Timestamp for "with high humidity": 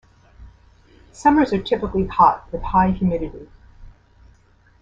2.51-3.47